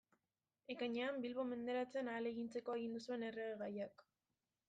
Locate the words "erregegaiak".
3.31-4.05